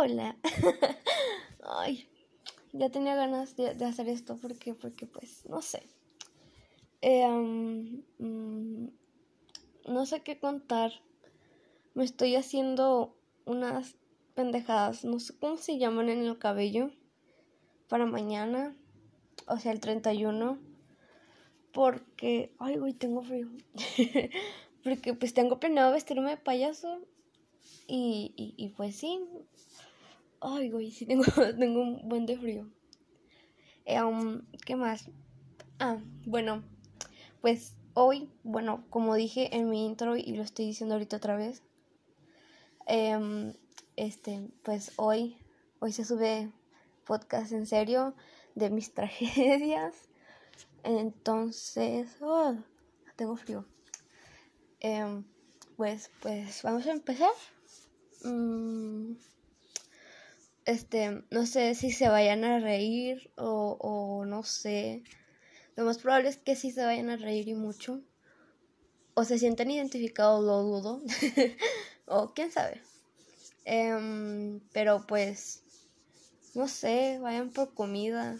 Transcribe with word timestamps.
Hola. 0.00 0.36
Ay, 1.64 2.08
ya 2.72 2.88
tenía 2.88 3.16
ganas 3.16 3.56
de, 3.56 3.70
hacer 3.84 4.08
esto 4.08 4.36
porque, 4.40 4.72
porque 4.72 5.06
pues, 5.06 5.44
no 5.46 5.60
sé. 5.60 5.82
Eh, 7.02 7.26
mm, 7.26 8.86
no 9.88 10.06
sé 10.06 10.20
qué 10.20 10.38
contar. 10.38 10.92
Me 11.94 12.04
estoy 12.04 12.36
haciendo 12.36 13.16
unas 13.44 13.96
pendejadas, 14.36 15.04
no 15.04 15.18
sé 15.18 15.36
cómo 15.36 15.56
se 15.56 15.78
llaman 15.78 16.10
en 16.10 16.24
el 16.24 16.38
cabello, 16.38 16.92
para 17.88 18.06
mañana, 18.06 18.76
o 19.48 19.56
sea, 19.58 19.72
el 19.72 19.80
31, 19.80 20.60
porque, 21.72 22.54
ay, 22.60 22.76
güey, 22.76 22.92
tengo 22.92 23.22
frío, 23.22 23.48
porque 24.84 25.14
pues 25.14 25.34
tengo 25.34 25.58
planeado 25.58 25.92
vestirme 25.92 26.30
de 26.30 26.36
payaso 26.36 27.00
y, 27.88 28.32
y, 28.36 28.54
y 28.56 28.68
pues 28.68 28.94
sí, 28.94 29.18
ay, 30.40 30.70
güey, 30.70 30.90
sí 30.90 31.06
tengo, 31.06 31.24
tengo 31.58 31.80
un 31.80 32.08
buen 32.08 32.26
de 32.26 32.38
frío. 32.38 32.68
Eh, 33.84 34.02
um, 34.02 34.42
¿Qué 34.64 34.76
más? 34.76 35.08
Ah, 35.78 35.98
bueno, 36.26 36.62
pues 37.40 37.74
hoy, 37.94 38.30
bueno, 38.42 38.84
como 38.90 39.14
dije 39.14 39.56
en 39.56 39.68
mi 39.68 39.86
intro 39.86 40.16
y 40.16 40.34
lo 40.34 40.42
estoy 40.42 40.66
diciendo 40.66 40.94
ahorita 40.94 41.16
otra 41.16 41.36
vez, 41.36 41.62
eh, 42.86 43.54
este, 43.96 44.48
pues 44.62 44.92
hoy, 44.96 45.36
hoy 45.80 45.92
se 45.92 46.04
sube 46.04 46.52
podcast 47.04 47.52
en 47.52 47.66
serio 47.66 48.14
de 48.54 48.70
mis 48.70 48.92
tragedias. 48.94 49.94
Entonces, 50.84 52.16
oh, 52.20 52.54
tengo 53.16 53.36
frío. 53.36 53.64
Em, 54.80 55.24
pues, 55.76 56.10
pues 56.22 56.62
vamos 56.62 56.86
a 56.86 56.92
empezar. 56.92 57.30
Mm, 58.24 59.14
este, 60.68 61.24
no 61.30 61.46
sé 61.46 61.74
si 61.74 61.90
se 61.90 62.10
vayan 62.10 62.44
a 62.44 62.58
reír 62.58 63.32
o, 63.38 64.24
no 64.26 64.42
sé. 64.42 65.02
Lo 65.76 65.84
más 65.86 65.96
probable 65.96 66.28
es 66.28 66.36
que 66.36 66.56
sí 66.56 66.72
se 66.72 66.84
vayan 66.84 67.08
a 67.08 67.16
reír 67.16 67.48
y 67.48 67.54
mucho. 67.54 68.02
O 69.14 69.24
se 69.24 69.38
sientan 69.38 69.70
identificados, 69.70 70.44
lo 70.44 70.62
dudo. 70.62 71.00
o 72.06 72.34
quién 72.34 72.52
sabe. 72.52 72.82
Em, 73.64 74.60
pero 74.74 75.06
pues, 75.06 75.62
no 76.54 76.68
sé, 76.68 77.18
vayan 77.18 77.48
por 77.48 77.72
comida. 77.72 78.36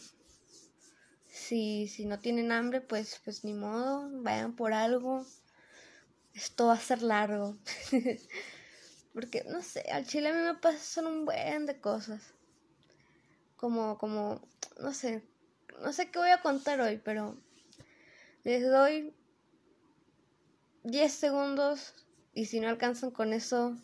Si, 1.30 1.88
si 1.88 2.04
no 2.04 2.18
tienen 2.18 2.52
hambre, 2.52 2.82
pues, 2.82 3.22
pues 3.24 3.42
ni 3.42 3.54
modo, 3.54 4.06
vayan 4.22 4.54
por 4.54 4.74
algo. 4.74 5.24
Esto 6.34 6.66
va 6.66 6.74
a 6.74 6.78
ser 6.78 7.00
largo. 7.00 7.56
Porque, 9.18 9.42
no 9.48 9.62
sé, 9.62 9.80
al 9.90 10.06
chile 10.06 10.28
a 10.28 10.32
mí 10.32 10.40
me 10.42 10.54
pasan 10.54 11.08
un 11.08 11.24
buen 11.24 11.66
de 11.66 11.80
cosas. 11.80 12.22
Como, 13.56 13.98
como, 13.98 14.40
no 14.78 14.92
sé, 14.92 15.24
no 15.82 15.92
sé 15.92 16.08
qué 16.08 16.20
voy 16.20 16.30
a 16.30 16.40
contar 16.40 16.80
hoy, 16.80 17.00
pero 17.02 17.36
les 18.44 18.62
doy 18.62 19.12
10 20.84 21.12
segundos 21.12 22.06
y 22.32 22.44
si 22.44 22.60
no 22.60 22.68
alcanzan 22.68 23.10
con 23.10 23.32
eso, 23.32 23.76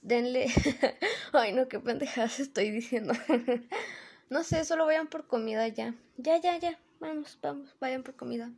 denle. 0.00 0.46
Ay, 1.34 1.52
no, 1.52 1.68
qué 1.68 1.78
pendejadas 1.78 2.40
estoy 2.40 2.70
diciendo. 2.70 3.12
no 4.30 4.44
sé, 4.44 4.64
solo 4.64 4.86
vayan 4.86 5.08
por 5.08 5.26
comida 5.26 5.68
ya. 5.68 5.94
Ya, 6.16 6.38
ya, 6.38 6.56
ya. 6.56 6.80
Vamos, 7.00 7.38
vamos, 7.42 7.76
vayan 7.80 8.02
por 8.02 8.16
comida. 8.16 8.50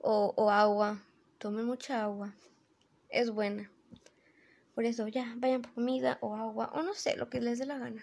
O, 0.00 0.34
o 0.36 0.50
agua. 0.50 1.00
Tomen 1.38 1.64
mucha 1.64 2.02
agua. 2.02 2.34
Es 3.08 3.30
buena. 3.30 3.70
Por 4.80 4.86
eso, 4.86 5.06
ya, 5.08 5.34
vayan 5.36 5.60
por 5.60 5.74
comida 5.74 6.16
o 6.22 6.34
agua. 6.34 6.70
O 6.72 6.80
no 6.80 6.94
sé, 6.94 7.14
lo 7.14 7.28
que 7.28 7.38
les 7.38 7.58
dé 7.58 7.66
la 7.66 7.76
gana. 7.76 8.02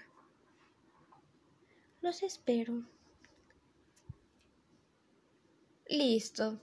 Los 2.02 2.22
espero. 2.22 2.84
Listo. 5.90 6.60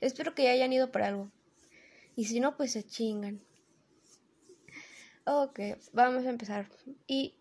Espero 0.00 0.36
que 0.36 0.44
ya 0.44 0.52
hayan 0.52 0.72
ido 0.72 0.92
por 0.92 1.02
algo. 1.02 1.32
Y 2.14 2.26
si 2.26 2.38
no, 2.38 2.56
pues 2.56 2.70
se 2.70 2.84
chingan. 2.84 3.40
Ok, 5.24 5.58
vamos 5.92 6.24
a 6.26 6.30
empezar. 6.30 6.70
Y 7.08 7.34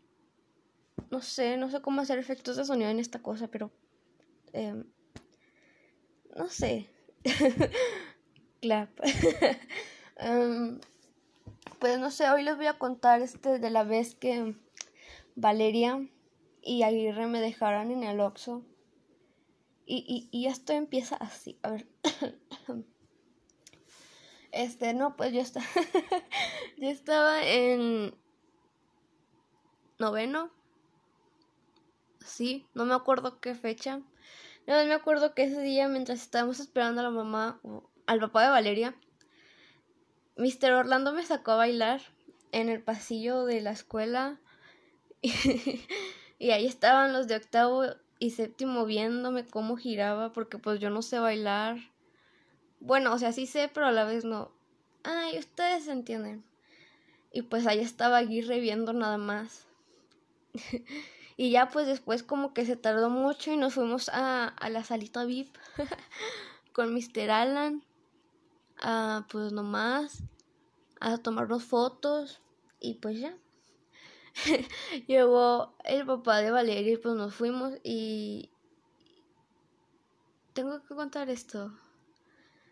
no 1.12 1.22
sé, 1.22 1.58
no 1.58 1.70
sé 1.70 1.80
cómo 1.84 2.02
hacer 2.02 2.18
efectos 2.18 2.58
de 2.58 2.66
sonido 2.66 2.90
en 2.90 2.98
esta 2.98 3.22
cosa, 3.22 3.50
pero... 3.50 3.70
Eh, 4.52 4.84
no 6.36 6.50
sé. 6.50 6.90
Clap. 8.64 8.90
um, 10.20 10.80
pues 11.80 12.00
no 12.00 12.12
sé, 12.12 12.30
hoy 12.30 12.44
les 12.44 12.56
voy 12.56 12.68
a 12.68 12.78
contar 12.78 13.22
este 13.22 13.60
de 13.60 13.70
la 13.70 13.84
vez 13.84 14.16
que 14.16 14.56
Valeria 15.36 16.08
y 16.62 16.84
Aguirre 16.84 17.28
me 17.28 17.42
dejaron 17.42 17.92
en 17.92 18.04
el 18.04 18.20
Oxxo. 18.20 18.64
Y, 19.86 20.30
y, 20.32 20.38
y 20.38 20.48
esto 20.48 20.74
empieza 20.74 21.16
así. 21.16 21.60
A 21.62 21.72
ver. 21.72 21.88
Este, 24.52 24.94
no, 24.94 25.18
pues 25.18 25.34
yo 25.34 25.42
estaba, 25.42 25.66
yo 26.78 26.88
estaba 26.88 27.46
en 27.46 28.16
noveno. 30.00 30.50
Sí, 32.26 32.66
no 32.74 32.86
me 32.86 32.94
acuerdo 32.94 33.42
qué 33.42 33.54
fecha. 33.54 33.98
No, 34.66 34.86
me 34.86 34.94
acuerdo 34.94 35.34
que 35.36 35.44
ese 35.44 35.62
día, 35.62 35.90
mientras 35.90 36.22
estábamos 36.22 36.62
esperando 36.62 37.02
a 37.02 37.04
la 37.04 37.10
mamá, 37.10 37.60
al 38.08 38.20
papá 38.22 38.44
de 38.44 38.50
Valeria, 38.50 38.96
Mr. 40.38 40.74
Orlando 40.74 41.14
me 41.14 41.26
sacó 41.26 41.52
a 41.52 41.58
bailar 41.58 42.02
en 42.52 42.70
el 42.70 42.82
pasillo 42.82 43.46
de 43.46 43.62
la 43.62 43.72
escuela. 43.72 44.40
Y, 46.38 46.52
ahí 46.52 46.66
estaban 46.66 47.14
los 47.14 47.28
de 47.28 47.38
octavo 47.38 47.86
y 48.20 48.32
séptimo 48.32 48.86
viéndome 48.86 49.46
cómo 49.46 49.78
giraba, 49.78 50.34
porque 50.34 50.58
pues 50.58 50.82
yo 50.82 50.90
no 50.90 51.02
sé 51.02 51.18
bailar. 51.18 51.78
Bueno, 52.82 53.14
o 53.14 53.18
sea, 53.18 53.32
sí 53.32 53.48
sé, 53.48 53.72
pero 53.74 53.88
a 53.88 53.94
la 53.94 54.04
vez 54.04 54.26
no. 54.26 54.52
Ay, 55.04 55.40
ustedes 55.40 55.88
entienden. 55.88 56.44
Y 57.32 57.44
pues 57.44 57.66
ahí 57.68 57.80
estaba 57.80 58.18
Aguirre 58.18 58.60
viendo 58.60 58.92
nada 58.92 59.18
más. 59.18 59.66
y 61.38 61.52
ya 61.52 61.70
pues 61.70 61.88
después 61.88 62.22
como 62.22 62.54
que 62.54 62.66
se 62.66 62.76
tardó 62.76 63.10
mucho 63.10 63.52
y 63.52 63.58
nos 63.58 63.74
fuimos 63.74 64.10
a, 64.10 64.50
a 64.50 64.70
la 64.70 64.84
salita 64.84 65.24
VIP 65.24 65.56
con 66.74 66.94
Mr. 66.94 67.32
Alan. 67.32 67.82
A, 68.82 69.26
pues 69.32 69.52
nomás 69.52 70.24
a 71.00 71.18
tomarnos 71.18 71.64
fotos 71.64 72.42
y 72.80 72.96
pues 72.96 73.20
ya. 73.20 73.38
Llegó 75.08 75.76
el 75.84 76.06
papá 76.06 76.40
de 76.40 76.52
Valeria 76.52 76.94
y 76.94 76.98
pues 76.98 77.16
nos 77.16 77.34
fuimos 77.34 77.74
y... 77.84 78.50
Tengo 80.54 80.82
que 80.84 80.96
contar 80.96 81.30
esto. 81.30 81.74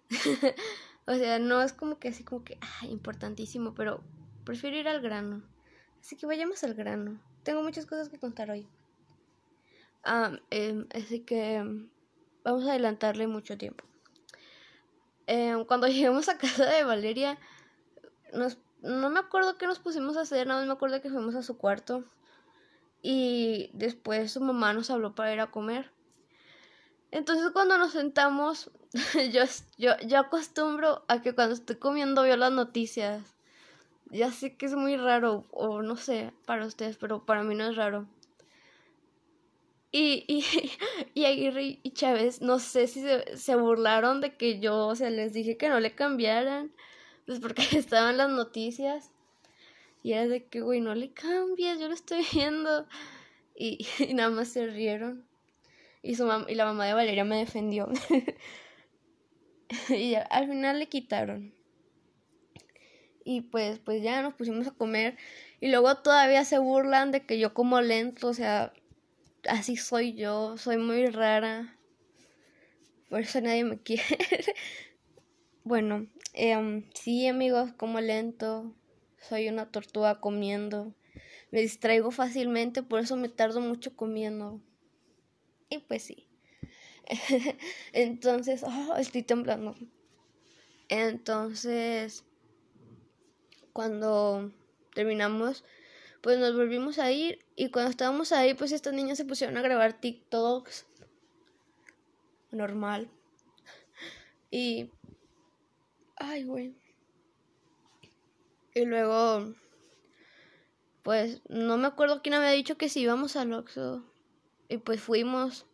o 1.06 1.13
sea, 1.16 1.40
no 1.40 1.62
es 1.62 1.74
como 1.74 2.00
que 2.00 2.09
así 2.09 2.24
como 2.24 2.44
que, 2.44 2.58
ah, 2.62 2.86
importantísimo, 2.86 3.74
pero 3.74 4.02
prefiero 4.46 4.78
ir 4.78 4.88
al 4.88 5.02
grano. 5.02 5.44
Así 6.00 6.16
que 6.16 6.25
vayamos 6.25 6.63
al 6.63 6.75
grano. 6.75 7.19
Tengo 7.44 7.62
muchas 7.62 7.86
cosas 7.86 8.09
que 8.09 8.19
contar 8.19 8.50
hoy. 8.52 8.68
Ah, 10.03 10.38
em, 10.50 10.88
así 10.94 11.22
que 11.22 11.56
em, 11.56 11.90
vamos 12.44 12.66
a 12.66 12.72
adelantarle 12.72 13.28
mucho 13.28 13.58
tiempo. 13.58 13.84
Em, 15.28 15.66
cuando 15.66 15.88
llegamos 15.90 16.30
a 16.30 16.38
casa 16.38 16.66
de 16.66 16.84
Valeria, 16.84 17.38
nos, 18.34 18.58
no 18.82 19.10
me 19.10 19.20
acuerdo 19.20 19.58
qué 19.58 19.68
nos 19.68 19.80
pusimos 19.80 20.18
a 20.18 20.22
hacer, 20.22 20.48
nada 20.48 20.60
más 20.60 20.68
me 20.68 20.74
acuerdo 20.74 21.02
que 21.02 21.10
fuimos 21.10 21.36
a 21.36 21.44
su 21.44 21.58
cuarto. 21.58 22.04
Y 23.02 23.70
después 23.74 24.32
su 24.32 24.42
mamá 24.42 24.74
nos 24.74 24.90
habló 24.90 25.14
para 25.14 25.34
ir 25.34 25.42
a 25.42 25.52
comer. 25.52 25.92
Entonces 27.12 27.52
cuando 27.52 27.78
nos 27.78 27.92
sentamos, 27.92 28.72
yo, 29.32 29.44
yo, 29.78 29.98
yo 30.06 30.20
acostumbro 30.20 31.04
a 31.08 31.22
que 31.22 31.36
cuando 31.36 31.54
estoy 31.54 31.76
comiendo 31.76 32.24
veo 32.24 32.38
las 32.38 32.52
noticias. 32.52 33.22
Ya 34.06 34.32
sé 34.32 34.56
que 34.56 34.68
es 34.68 34.76
muy 34.76 34.96
raro, 34.96 35.46
o 35.52 35.82
no 35.82 35.98
sé, 35.98 36.34
para 36.46 36.66
ustedes, 36.66 36.98
pero 36.98 37.26
para 37.26 37.44
mí 37.44 37.56
no 37.56 37.68
es 37.68 37.76
raro. 37.76 38.08
Y, 39.95 40.25
y, 40.28 40.44
y 41.13 41.25
Aguirre 41.25 41.80
y 41.84 41.92
Chávez, 41.92 42.42
no 42.42 42.57
sé 42.57 42.88
si 42.88 43.01
se, 43.01 43.38
se 43.38 43.56
burlaron 43.56 44.22
de 44.22 44.36
que 44.36 44.60
yo, 44.60 44.88
o 44.88 44.95
sea, 44.95 45.12
les 45.12 45.34
dije 45.34 45.56
que 45.56 45.69
no 45.69 45.80
le 45.80 45.94
cambiaran, 45.94 46.74
pues 47.28 47.40
porque 47.40 47.62
estaban 47.78 48.18
las 48.18 48.30
noticias. 48.30 49.12
Y 50.01 50.13
era 50.13 50.28
de 50.28 50.45
que, 50.45 50.62
güey, 50.62 50.81
no 50.81 50.95
le 50.95 51.13
cambies, 51.13 51.80
yo 51.80 51.88
lo 51.88 51.94
estoy 51.94 52.25
viendo. 52.34 52.88
Y, 53.56 53.86
nada 54.13 54.31
más 54.31 54.50
se 54.50 54.66
rieron. 54.66 55.25
Y, 56.01 56.16
su 56.16 56.28
y 56.48 56.56
la 56.56 56.66
mamá 56.66 56.88
de 56.88 56.94
Valeria 56.94 57.24
me 57.24 57.38
defendió. 57.38 57.88
y 59.90 60.16
al 60.16 60.48
final 60.50 60.80
le 60.80 60.88
quitaron. 60.88 61.54
Y 63.24 63.42
pues, 63.42 63.78
pues 63.78 64.01
ya 64.01 64.24
nos 64.24 64.34
pusimos 64.34 64.66
a 64.68 64.72
comer. 64.72 65.18
Y 65.62 65.69
luego 65.69 65.95
todavía 65.98 66.44
se 66.45 66.57
burlan 66.57 67.12
de 67.12 67.25
que 67.25 67.38
yo 67.38 67.54
como 67.54 67.80
lento, 67.80 68.28
o 68.28 68.34
sea, 68.34 68.74
así 69.50 69.78
soy 69.78 70.13
yo, 70.13 70.57
soy 70.57 70.78
muy 70.78 71.07
rara. 71.07 71.78
Por 73.10 73.22
eso 73.22 73.42
nadie 73.42 73.63
me 73.63 73.78
quiere. 73.84 74.04
bueno, 75.63 76.07
eh, 76.34 76.84
sí 76.94 77.28
amigos, 77.28 77.74
como 77.74 78.01
lento. 78.01 78.74
Soy 79.19 79.48
una 79.48 79.72
tortuga 79.72 80.19
comiendo. 80.19 80.94
me 81.51 81.62
distraigo 81.62 82.12
fácilmente, 82.12 82.84
por 82.84 83.00
eso 83.00 83.16
me 83.16 83.30
tardo 83.30 83.62
mucho 83.62 83.95
comiendo. 83.95 84.62
Y 85.69 85.80
pues 85.80 86.04
sí. 86.04 86.28
Entonces, 87.94 88.63
oh, 88.63 88.95
estoy 88.98 89.24
temblando. 89.24 89.75
Entonces, 90.90 92.25
cuando 93.72 94.51
terminamos, 94.94 95.63
pues 96.24 96.40
nos 96.40 96.56
volvimos 96.56 97.00
a 97.00 97.12
ir 97.12 97.44
y 97.58 97.70
cuando 97.70 97.92
estábamos 97.92 98.31
ahí, 98.31 98.54
pues 98.54 98.72
estas 98.72 98.94
niñas 98.94 99.18
se 99.18 99.25
pusieron 99.25 99.58
a 99.58 99.62
grabar 99.62 100.00
TikToks. 100.00 100.86
Normal. 102.52 103.10
Y... 104.50 104.90
Ay, 106.16 106.46
güey. 106.46 106.74
Y 108.74 108.86
luego... 108.86 109.54
Pues 111.04 111.42
no 111.50 111.75
me 111.78 111.88
acuerdo 111.88 112.22
quién 112.22 112.36
había 112.36 112.52
dicho 112.52 112.78
que 112.78 112.88
si 112.88 113.02
íbamos 113.02 113.36
al 113.36 113.52
Oxxo. 113.52 114.02
Y 114.69 114.78
pues 114.78 115.02
fuimos 115.02 115.66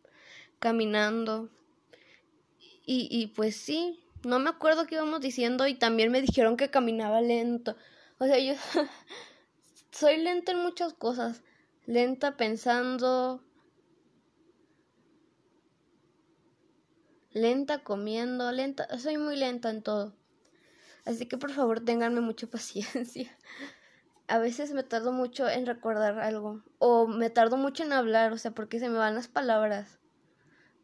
caminando. 0.57 1.49
Y, 2.87 3.07
y 3.11 3.27
pues 3.27 3.55
sí, 3.55 4.03
no 4.23 4.39
me 4.39 4.49
acuerdo 4.49 4.87
qué 4.87 4.95
íbamos 4.95 5.21
diciendo 5.21 5.67
y 5.67 5.75
también 5.75 6.11
me 6.11 6.21
dijeron 6.21 6.57
que 6.57 6.71
caminaba 6.71 7.21
lento. 7.21 7.77
O 8.17 8.25
sea, 8.25 8.39
yo 8.39 8.55
soy 9.91 10.17
lenta 10.17 10.51
en 10.51 10.61
muchas 10.61 10.93
cosas. 10.93 11.43
Lenta 11.85 12.37
pensando. 12.37 13.43
Lenta 17.31 17.83
comiendo, 17.83 18.51
lenta. 18.51 18.97
Soy 18.97 19.17
muy 19.17 19.35
lenta 19.35 19.69
en 19.69 19.81
todo. 19.81 20.15
Así 21.05 21.27
que 21.27 21.37
por 21.37 21.51
favor 21.51 21.83
ténganme 21.83 22.21
mucha 22.21 22.47
paciencia. 22.51 23.35
A 24.27 24.37
veces 24.37 24.73
me 24.73 24.83
tardo 24.83 25.11
mucho 25.11 25.49
en 25.49 25.65
recordar 25.65 26.19
algo. 26.19 26.63
O 26.77 27.07
me 27.07 27.29
tardo 27.29 27.57
mucho 27.57 27.83
en 27.83 27.93
hablar, 27.93 28.31
o 28.31 28.37
sea, 28.37 28.51
porque 28.51 28.79
se 28.79 28.89
me 28.89 28.97
van 28.97 29.15
las 29.15 29.27
palabras. 29.27 29.99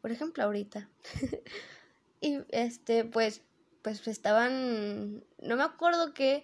Por 0.01 0.11
ejemplo, 0.11 0.43
ahorita. 0.43 0.89
y 2.21 2.39
este, 2.49 3.05
pues, 3.05 3.43
pues 3.83 4.07
estaban. 4.07 5.23
No 5.39 5.55
me 5.57 5.63
acuerdo 5.63 6.13
qué 6.13 6.43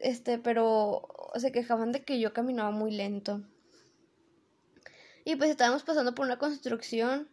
este, 0.00 0.38
pero 0.38 1.02
se 1.38 1.52
quejaban 1.52 1.92
de 1.92 2.04
que 2.04 2.20
yo 2.20 2.32
caminaba 2.32 2.70
muy 2.70 2.90
lento. 2.90 3.42
Y 5.24 5.36
pues 5.36 5.50
estábamos 5.50 5.82
pasando 5.82 6.14
por 6.14 6.26
una 6.26 6.38
construcción. 6.38 7.28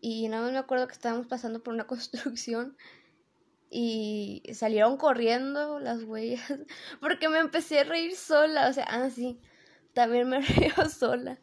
Y 0.00 0.28
nada 0.28 0.44
más 0.44 0.52
me 0.52 0.58
acuerdo 0.58 0.86
que 0.86 0.92
estábamos 0.92 1.26
pasando 1.26 1.62
por 1.62 1.74
una 1.74 1.86
construcción. 1.86 2.76
Y 3.70 4.42
salieron 4.54 4.96
corriendo 4.96 5.80
las 5.80 6.04
huellas. 6.04 6.42
Porque 7.00 7.28
me 7.28 7.38
empecé 7.38 7.80
a 7.80 7.84
reír 7.84 8.14
sola. 8.14 8.68
O 8.68 8.72
sea, 8.72 8.84
ah, 8.88 9.10
sí. 9.10 9.40
También 9.94 10.28
me 10.28 10.40
río 10.40 10.88
sola. 10.88 11.40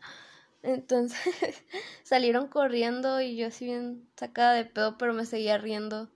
Entonces 0.65 1.19
salieron 2.03 2.47
corriendo 2.47 3.21
y 3.21 3.35
yo 3.35 3.47
así 3.47 3.65
bien 3.65 4.09
sacada 4.15 4.53
de 4.53 4.65
pedo, 4.65 4.97
pero 4.97 5.13
me 5.13 5.25
seguía 5.25 5.59
riendo. 5.59 6.09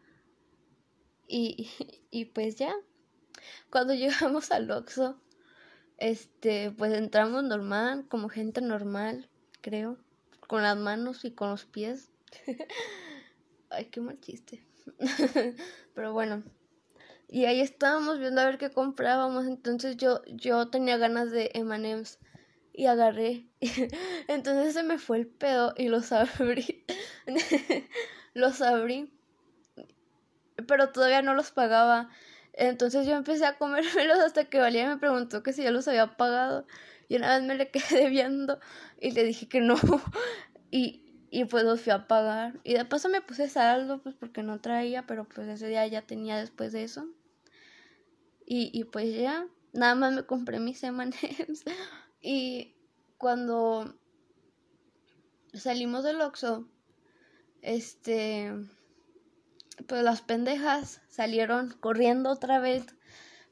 Y, 1.27 1.69
y 2.09 2.25
pues 2.25 2.55
ya, 2.55 2.73
cuando 3.69 3.93
llegamos 3.95 4.51
al 4.51 4.69
Oxxo, 4.71 5.19
este, 5.97 6.71
pues 6.71 6.93
entramos 6.93 7.43
normal, 7.43 8.05
como 8.07 8.29
gente 8.29 8.61
normal, 8.61 9.29
creo, 9.61 9.97
con 10.47 10.63
las 10.63 10.77
manos 10.77 11.25
y 11.25 11.31
con 11.31 11.49
los 11.49 11.65
pies. 11.65 12.09
Ay, 13.69 13.85
qué 13.85 14.01
mal 14.01 14.19
chiste. 14.19 14.65
Pero 15.93 16.13
bueno, 16.13 16.43
y 17.27 17.45
ahí 17.45 17.61
estábamos 17.61 18.17
viendo 18.17 18.41
a 18.41 18.45
ver 18.45 18.57
qué 18.57 18.71
comprábamos, 18.71 19.45
entonces 19.45 19.97
yo 19.97 20.21
yo 20.25 20.69
tenía 20.69 20.97
ganas 20.97 21.29
de 21.29 21.51
M&M's 21.53 22.17
y 22.73 22.87
agarré. 22.87 23.45
entonces 24.27 24.73
se 24.73 24.83
me 24.83 24.97
fue 24.97 25.17
el 25.17 25.27
pedo 25.27 25.73
y 25.77 25.89
los 25.89 26.11
abrí. 26.11 26.85
los 28.33 28.61
abrí. 28.61 29.13
Pero 30.67 30.91
todavía 30.91 31.21
no 31.21 31.33
los 31.35 31.51
pagaba. 31.51 32.09
Entonces 32.59 33.07
yo 33.07 33.15
empecé 33.15 33.45
a 33.45 33.57
comérmelos 33.57 34.19
hasta 34.19 34.43
que 34.43 34.59
Valía 34.59 34.89
me 34.89 34.97
preguntó 34.97 35.43
que 35.43 35.53
si 35.53 35.63
ya 35.63 35.71
los 35.71 35.87
había 35.87 36.17
pagado. 36.17 36.67
Y 37.07 37.15
una 37.15 37.37
vez 37.37 37.47
me 37.47 37.55
le 37.55 37.71
quedé 37.71 38.09
viendo 38.09 38.59
y 38.99 39.11
le 39.11 39.23
dije 39.23 39.47
que 39.47 39.61
no. 39.61 39.75
Y, 40.71 41.01
y 41.31 41.45
pues 41.45 41.63
los 41.63 41.81
fui 41.81 41.91
a 41.91 42.07
pagar. 42.07 42.59
Y 42.63 42.73
de 42.73 42.85
paso 42.85 43.09
me 43.09 43.21
puse 43.21 43.49
saldo, 43.49 44.03
pues 44.03 44.13
porque 44.13 44.43
no 44.43 44.59
traía, 44.59 45.07
pero 45.07 45.23
pues 45.27 45.47
ese 45.47 45.67
día 45.67 45.87
ya 45.87 46.03
tenía 46.03 46.37
después 46.37 46.73
de 46.73 46.83
eso. 46.83 47.07
Y, 48.45 48.69
y 48.71 48.83
pues 48.83 49.15
ya, 49.15 49.47
nada 49.73 49.95
más 49.95 50.13
me 50.13 50.25
compré 50.25 50.59
mis 50.59 50.83
M&M's. 50.83 51.63
Y 52.21 52.75
cuando 53.17 53.95
salimos 55.53 56.03
del 56.03 56.19
Oxxo, 56.21 56.67
este 57.61 58.53
pues 59.87 60.03
las 60.03 60.21
pendejas 60.21 61.01
salieron 61.09 61.75
corriendo 61.79 62.29
otra 62.29 62.59
vez, 62.59 62.85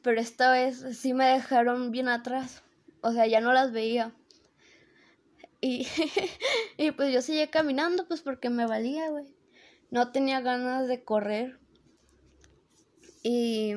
pero 0.02 0.20
esta 0.20 0.52
vez 0.52 0.84
sí 0.98 1.14
me 1.14 1.26
dejaron 1.26 1.92
bien 1.92 2.10
atrás, 2.10 2.64
o 3.02 3.12
sea, 3.12 3.28
ya 3.28 3.42
no 3.42 3.54
las 3.54 3.72
veía. 3.72 4.14
Y, 5.62 5.88
y 6.78 6.92
pues 6.92 7.14
yo 7.14 7.22
seguí 7.22 7.46
caminando, 7.48 8.08
pues 8.08 8.22
porque 8.22 8.50
me 8.50 8.66
valía, 8.66 9.10
güey. 9.10 9.26
No 9.90 10.12
tenía 10.12 10.42
ganas 10.42 10.88
de 10.88 11.04
correr. 11.04 11.60
Y, 13.24 13.76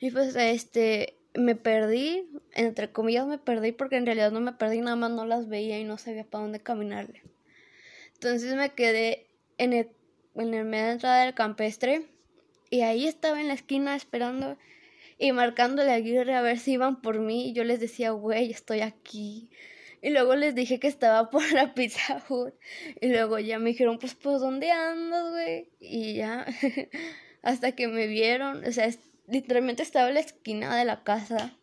y 0.00 0.10
pues 0.10 0.36
este, 0.36 1.18
me 1.34 1.54
perdí, 1.54 2.28
entre 2.52 2.92
comillas 2.92 3.26
me 3.26 3.38
perdí 3.38 3.72
porque 3.72 3.96
en 3.96 4.06
realidad 4.06 4.32
no 4.32 4.40
me 4.40 4.52
perdí, 4.52 4.80
nada 4.80 4.96
más 4.96 5.10
no 5.10 5.24
las 5.26 5.48
veía 5.48 5.78
y 5.78 5.84
no 5.84 5.98
sabía 5.98 6.24
para 6.24 6.42
dónde 6.42 6.60
caminarle. 6.60 7.22
Entonces 8.14 8.54
me 8.54 8.74
quedé 8.74 9.28
en 9.58 9.72
el 9.72 9.90
en 10.34 10.50
de 10.50 10.90
entrada 10.90 11.24
del 11.24 11.34
campestre 11.34 12.06
y 12.70 12.82
ahí 12.82 13.06
estaba 13.06 13.40
en 13.40 13.48
la 13.48 13.54
esquina 13.54 13.96
esperando 13.96 14.56
y 15.18 15.32
marcándole 15.32 15.90
a 15.90 15.96
Aguirre 15.96 16.34
a 16.34 16.40
ver 16.40 16.58
si 16.58 16.72
iban 16.72 17.02
por 17.02 17.18
mí 17.18 17.48
y 17.48 17.52
yo 17.52 17.64
les 17.64 17.80
decía, 17.80 18.12
güey, 18.12 18.50
estoy 18.50 18.80
aquí. 18.80 19.50
Y 20.02 20.10
luego 20.10 20.34
les 20.34 20.54
dije 20.54 20.80
que 20.80 20.88
estaba 20.88 21.28
por 21.30 21.52
la 21.52 21.74
Pizza. 21.74 22.24
Y 23.00 23.08
luego 23.08 23.38
ya 23.38 23.58
me 23.58 23.70
dijeron, 23.70 23.98
pues, 23.98 24.14
pues, 24.14 24.40
¿dónde 24.40 24.70
andas, 24.70 25.30
güey? 25.30 25.68
Y 25.78 26.14
ya, 26.14 26.46
hasta 27.42 27.72
que 27.72 27.86
me 27.86 28.06
vieron, 28.06 28.64
o 28.64 28.72
sea, 28.72 28.88
literalmente 29.28 29.82
estaba 29.82 30.08
en 30.08 30.14
la 30.14 30.20
esquina 30.20 30.74
de 30.76 30.86
la 30.86 31.02
casa. 31.02 31.54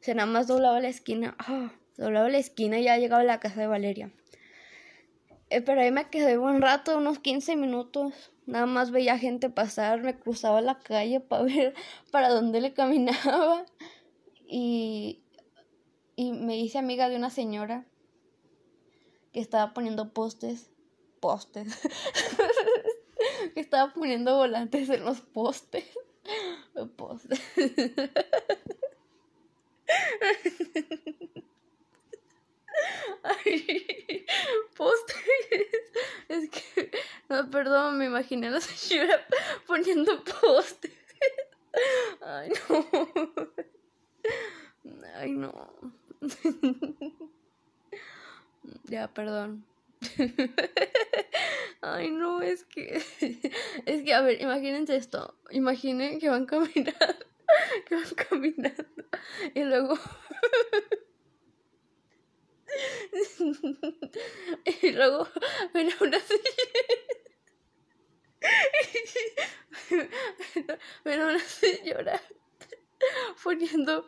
O 0.00 0.04
sea, 0.04 0.14
nada 0.14 0.30
más 0.30 0.46
doblaba 0.48 0.80
la 0.80 0.88
esquina, 0.88 1.34
ah, 1.38 1.72
doblaba 1.96 2.28
la 2.28 2.38
esquina 2.38 2.78
y 2.78 2.84
ya 2.84 2.98
llegaba 2.98 3.22
a 3.22 3.24
la 3.24 3.40
casa 3.40 3.60
de 3.60 3.68
Valeria. 3.68 4.10
Eh, 5.52 5.60
pero 5.60 5.82
ahí 5.82 5.90
me 5.90 6.08
quedé 6.08 6.38
un 6.38 6.62
rato, 6.62 6.96
unos 6.96 7.18
15 7.18 7.56
minutos. 7.56 8.14
Nada 8.46 8.64
más 8.64 8.90
veía 8.90 9.18
gente 9.18 9.50
pasar, 9.50 10.00
me 10.00 10.18
cruzaba 10.18 10.62
la 10.62 10.78
calle 10.78 11.20
para 11.20 11.42
ver 11.44 11.74
para 12.10 12.30
dónde 12.30 12.62
le 12.62 12.72
caminaba. 12.72 13.66
Y, 14.46 15.20
y 16.16 16.32
me 16.32 16.56
hice 16.56 16.78
amiga 16.78 17.10
de 17.10 17.16
una 17.16 17.28
señora 17.28 17.84
que 19.34 19.40
estaba 19.40 19.74
poniendo 19.74 20.14
postes. 20.14 20.70
Postes. 21.20 21.78
que 23.54 23.60
estaba 23.60 23.92
poniendo 23.92 24.34
volantes 24.38 24.88
en 24.88 25.04
los 25.04 25.20
postes. 25.20 25.84
Postes. 26.96 27.40
Ay, 33.22 34.26
postres. 34.76 35.68
Es 36.28 36.50
que, 36.50 36.90
no, 37.28 37.50
perdón, 37.50 37.98
me 37.98 38.06
imaginé 38.06 38.48
a 38.48 38.52
la 38.52 38.60
señora 38.60 39.26
poniendo 39.66 40.22
postres. 40.24 40.92
Ay, 42.20 42.50
no. 42.68 42.86
Ay, 45.14 45.32
no. 45.32 45.70
Ya, 48.84 49.08
perdón. 49.08 49.64
Ay, 51.80 52.10
no, 52.10 52.42
es 52.42 52.64
que. 52.64 53.02
Es 53.86 54.04
que, 54.04 54.14
a 54.14 54.20
ver, 54.20 54.40
imagínense 54.40 54.96
esto. 54.96 55.34
Imaginen 55.50 56.20
que 56.20 56.28
van 56.28 56.46
caminando. 56.46 56.92
Que 57.86 57.96
van 57.96 58.14
caminando. 58.14 59.04
Y 59.54 59.64
luego. 59.64 59.98
y 64.82 64.92
luego 64.92 65.28
ven 65.74 65.90
a 65.90 65.96
una 66.00 66.20
señora 66.20 66.52
una 71.04 71.38
señora 71.38 72.20
poniendo 73.42 74.06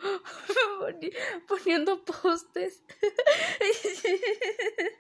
poniendo 1.47 2.05
postes. 2.05 2.83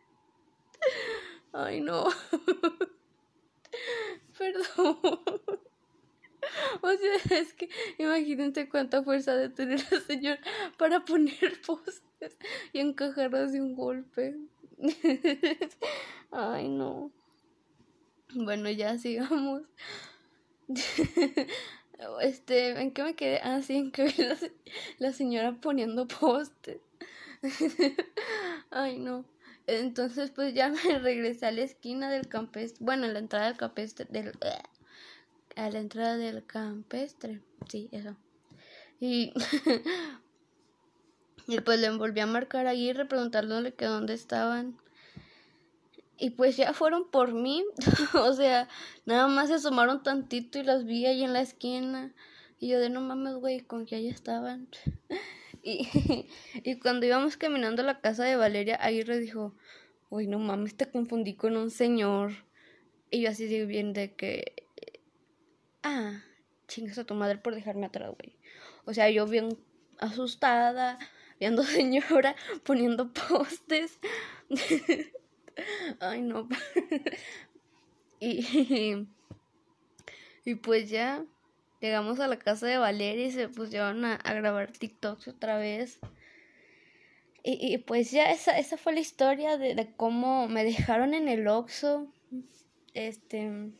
Ay 1.53 1.81
no. 1.81 2.09
Perdón. 4.39 4.99
O 6.83 6.93
sea, 6.93 7.39
es 7.39 7.55
que 7.55 7.71
imagínense 7.99 8.69
cuánta 8.69 9.03
fuerza 9.03 9.35
de 9.35 9.49
tener 9.49 9.81
la 9.91 10.01
señora 10.01 10.41
para 10.77 11.05
poner 11.05 11.61
postes 11.63 12.03
y 12.73 12.81
encajarlos 12.81 13.53
de 13.53 13.61
un 13.61 13.75
golpe. 13.75 14.37
Ay, 16.31 16.69
no. 16.69 17.11
Bueno, 18.35 18.71
ya 18.71 18.99
sigamos. 18.99 19.63
Este, 22.21 22.81
¿en 22.81 22.91
qué 22.91 23.03
me 23.03 23.15
quedé? 23.15 23.41
Ah, 23.43 23.63
sí, 23.63 23.77
en 23.77 23.93
que 23.93 24.13
la, 24.19 24.37
la 24.99 25.13
señora 25.13 25.53
poniendo 25.53 26.07
postes. 26.09 26.81
Ay, 28.71 28.99
no. 28.99 29.25
Entonces, 29.67 30.31
pues 30.31 30.55
ya 30.55 30.69
me 30.69 30.99
regresé 30.99 31.47
a 31.47 31.53
la 31.53 31.63
esquina 31.63 32.11
del 32.11 32.29
campestre. 32.29 32.85
Bueno, 32.85 33.07
a 33.07 33.09
la 33.09 33.19
entrada 33.19 33.47
del 33.47 33.57
campestre. 33.57 34.07
A 35.57 35.71
la 35.71 35.79
entrada 35.79 36.17
del 36.17 36.45
campestre. 36.45 37.41
Sí, 37.69 37.89
eso. 37.93 38.17
Y, 39.01 39.33
y 41.47 41.61
pues 41.61 41.81
le 41.81 41.91
volví 41.91 42.21
a 42.21 42.27
marcar 42.27 42.67
ahí 42.67 42.91
y 42.91 42.95
preguntándole 43.05 43.75
que 43.75 43.85
dónde 43.87 44.15
estaban. 44.15 44.77
Y 46.17 46.31
pues 46.31 46.57
ya 46.57 46.73
fueron 46.73 47.11
por 47.11 47.35
mí. 47.35 47.65
o 48.15 48.33
sea, 48.33 48.69
nada 49.05 49.27
más 49.27 49.49
se 49.49 49.55
asomaron 49.55 50.03
tantito 50.03 50.59
y 50.59 50.63
las 50.63 50.85
vi 50.85 51.07
ahí 51.07 51.25
en 51.25 51.33
la 51.33 51.41
esquina. 51.41 52.15
Y 52.61 52.69
yo 52.69 52.79
de 52.79 52.89
no 52.89 53.01
mames, 53.01 53.35
güey, 53.35 53.61
con 53.61 53.85
que 53.85 53.97
ahí 53.97 54.09
estaban. 54.09 54.69
y, 55.63 55.89
y 56.63 56.79
cuando 56.79 57.07
íbamos 57.07 57.37
caminando 57.37 57.83
a 57.83 57.87
la 57.87 58.01
casa 58.01 58.25
de 58.25 58.37
Valeria, 58.37 58.77
Aguirre 58.77 59.19
dijo, 59.19 59.55
uy, 60.09 60.27
no 60.27 60.39
mames, 60.39 60.77
te 60.77 60.87
confundí 60.87 61.35
con 61.35 61.57
un 61.57 61.71
señor. 61.71 62.33
Y 63.11 63.23
yo 63.23 63.31
así 63.31 63.47
digo 63.47 63.67
bien 63.67 63.93
de 63.93 64.15
que... 64.15 64.67
Ah, 65.83 66.23
chingas 66.69 66.97
a 66.99 67.05
tu 67.05 67.15
madre 67.15 67.37
por 67.39 67.55
dejarme 67.55 67.87
atrás, 67.87 68.13
güey. 68.19 68.35
O 68.87 68.95
sea, 68.95 69.11
yo 69.11 69.27
bien 69.27 69.59
asustada, 69.99 70.99
señora 71.65 72.35
poniendo 72.65 73.13
postes. 73.13 73.99
Ay, 76.01 76.23
no. 76.23 76.49
y, 78.21 79.07
y 80.45 80.55
pues 80.57 80.91
ya 80.91 81.25
llegamos 81.81 82.21
a 82.21 82.27
la 82.27 82.39
casa 82.39 82.67
de 82.67 82.79
Valeria 82.79 83.27
y 83.27 83.31
se 83.31 83.49
pusieron 83.49 84.05
a, 84.05 84.17
grabar 84.17 84.73
TikToks 84.73 85.29
otra 85.29 85.59
vez. 85.59 86.01
Y, 87.43 87.75
y, 87.75 87.79
pues 87.79 88.11
ya 88.11 88.31
esa, 88.31 88.59
esa 88.59 88.79
fue 88.79 88.95
la 88.95 89.01
historia 89.01 89.59
de, 89.59 89.75
de 89.75 89.95
cómo 89.95 90.49
me 90.49 90.65
dejaron 90.65 91.13
en 91.13 91.29
el 91.29 91.47
Oxxo. 91.47 92.09
Este 92.95 93.73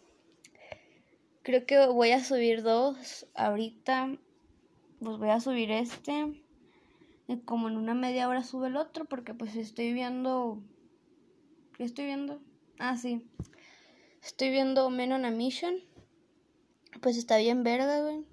creo 1.45 1.67
que 1.67 1.87
voy 1.87 2.11
a 2.11 2.25
subir 2.25 2.63
dos 2.63 3.27
ahorita. 3.35 4.17
Pues 4.99 5.19
voy 5.19 5.29
a 5.31 5.41
subir 5.41 5.71
este. 5.71 6.44
Y 7.27 7.39
como 7.39 7.69
en 7.69 7.77
una 7.77 7.95
media 7.95 8.29
hora 8.29 8.43
sube 8.43 8.69
el 8.69 8.77
otro. 8.77 9.05
Porque 9.05 9.35
pues 9.35 9.57
estoy 9.57 9.93
viendo 9.93 10.63
¿Qué 11.77 11.83
estoy 11.83 12.07
viendo? 12.07 12.41
Ah, 12.79 12.97
sí. 12.97 13.27
Estoy 14.23 14.51
viendo 14.51 14.89
Men 14.91 15.13
on 15.13 15.25
a 15.25 15.31
Mission. 15.31 15.75
Pues 17.01 17.17
está 17.17 17.39
bien 17.39 17.65
verga, 17.65 18.01
güey. 18.01 18.25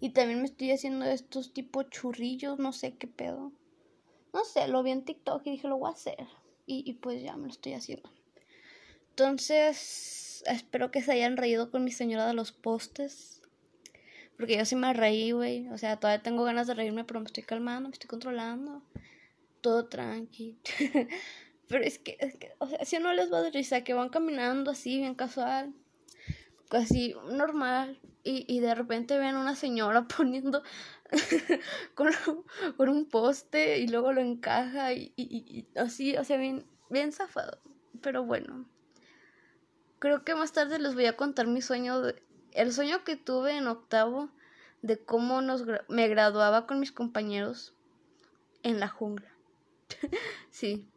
Y 0.00 0.10
también 0.10 0.40
me 0.40 0.46
estoy 0.46 0.72
haciendo 0.72 1.04
estos 1.06 1.52
tipo 1.52 1.84
churrillos, 1.84 2.58
no 2.58 2.72
sé 2.72 2.96
qué 2.96 3.06
pedo. 3.06 3.52
No 4.34 4.44
sé, 4.44 4.66
lo 4.66 4.82
vi 4.82 4.90
en 4.90 5.04
TikTok 5.04 5.46
y 5.46 5.52
dije, 5.52 5.68
lo 5.68 5.78
voy 5.78 5.90
a 5.90 5.94
hacer. 5.94 6.26
Y, 6.66 6.82
y 6.90 6.94
pues 6.94 7.22
ya 7.22 7.36
me 7.36 7.46
lo 7.46 7.52
estoy 7.52 7.74
haciendo. 7.74 8.10
Entonces, 9.10 10.42
espero 10.46 10.90
que 10.90 11.02
se 11.02 11.12
hayan 11.12 11.36
reído 11.36 11.70
con 11.70 11.84
mi 11.84 11.92
señora 11.92 12.26
de 12.26 12.34
los 12.34 12.50
postes. 12.50 13.35
Porque 14.36 14.56
yo 14.56 14.64
sí 14.64 14.76
me 14.76 14.92
reí, 14.92 15.32
güey. 15.32 15.68
O 15.68 15.78
sea, 15.78 15.96
todavía 15.98 16.22
tengo 16.22 16.44
ganas 16.44 16.66
de 16.66 16.74
reírme, 16.74 17.04
pero 17.04 17.20
me 17.20 17.26
estoy 17.26 17.42
calmando, 17.42 17.88
me 17.88 17.92
estoy 17.92 18.08
controlando. 18.08 18.82
Todo 19.60 19.86
tranqui. 19.86 20.58
Pero 21.68 21.82
es 21.82 21.98
que, 21.98 22.16
es 22.20 22.36
que, 22.36 22.52
o 22.58 22.68
sea, 22.68 22.84
si 22.84 22.98
no 22.98 23.12
les 23.12 23.32
va 23.32 23.42
de 23.42 23.50
risa, 23.50 23.82
que 23.82 23.94
van 23.94 24.08
caminando 24.08 24.70
así, 24.70 24.98
bien 24.98 25.16
casual, 25.16 25.74
casi 26.68 27.14
normal, 27.28 27.98
y, 28.22 28.44
y 28.48 28.60
de 28.60 28.74
repente 28.74 29.18
ven 29.18 29.36
una 29.36 29.56
señora 29.56 30.06
poniendo 30.16 30.62
con, 31.94 32.10
con, 32.76 32.88
un 32.88 33.06
poste 33.06 33.78
y 33.78 33.88
luego 33.88 34.12
lo 34.12 34.20
encaja 34.20 34.92
y, 34.92 35.12
y, 35.16 35.24
y, 35.26 35.78
así, 35.78 36.16
o 36.16 36.24
sea, 36.24 36.36
bien, 36.36 36.64
bien 36.90 37.12
zafado. 37.12 37.58
Pero 38.00 38.24
bueno, 38.24 38.68
creo 39.98 40.24
que 40.24 40.34
más 40.34 40.52
tarde 40.52 40.78
les 40.78 40.94
voy 40.94 41.06
a 41.06 41.16
contar 41.16 41.46
mi 41.46 41.62
sueño, 41.62 42.00
de, 42.00 42.22
el 42.56 42.72
sueño 42.72 43.04
que 43.04 43.16
tuve 43.16 43.56
en 43.56 43.66
octavo 43.66 44.30
de 44.82 44.98
cómo 44.98 45.42
nos, 45.42 45.64
me 45.88 46.08
graduaba 46.08 46.66
con 46.66 46.80
mis 46.80 46.92
compañeros 46.92 47.74
en 48.62 48.80
la 48.80 48.88
jungla. 48.88 49.30
sí. 50.50 50.88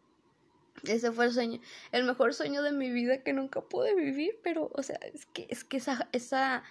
Ese 0.83 1.11
fue 1.11 1.25
el 1.25 1.33
sueño, 1.33 1.59
el 1.91 2.05
mejor 2.05 2.33
sueño 2.33 2.63
de 2.63 2.71
mi 2.71 2.89
vida 2.89 3.21
que 3.21 3.33
nunca 3.33 3.61
pude 3.61 3.93
vivir, 3.95 4.39
pero, 4.43 4.71
o 4.73 4.81
sea, 4.81 4.95
es 5.13 5.25
que, 5.25 5.45
es 5.49 5.65
que 5.65 5.75
esa, 5.75 6.07
esa, 6.13 6.63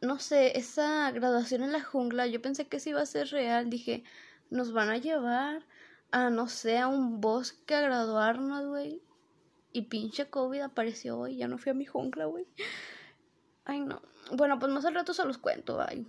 no 0.00 0.20
sé, 0.20 0.56
esa 0.56 1.10
graduación 1.10 1.64
en 1.64 1.72
la 1.72 1.82
jungla, 1.82 2.28
yo 2.28 2.40
pensé 2.40 2.68
que 2.68 2.78
sí 2.78 2.90
iba 2.90 3.00
a 3.00 3.06
ser 3.06 3.28
real, 3.28 3.68
dije, 3.68 4.04
nos 4.50 4.72
van 4.72 4.90
a 4.90 4.98
llevar 4.98 5.66
a, 6.12 6.30
no 6.30 6.46
sé, 6.46 6.78
a 6.78 6.86
un 6.86 7.20
bosque 7.20 7.74
a 7.74 7.80
graduarnos, 7.80 8.66
güey. 8.66 9.02
Y 9.72 9.82
pinche 9.82 10.30
COVID 10.30 10.60
apareció 10.60 11.18
hoy, 11.18 11.36
ya 11.36 11.48
no 11.48 11.58
fui 11.58 11.70
a 11.70 11.74
mi 11.74 11.84
jungla, 11.84 12.26
güey. 12.26 12.46
Ay, 13.66 13.80
no. 13.80 14.00
Bueno, 14.32 14.58
pues 14.58 14.72
más 14.72 14.84
al 14.84 14.94
rato 14.94 15.12
se 15.12 15.24
los 15.24 15.38
cuento, 15.38 15.80
ay. 15.80 16.06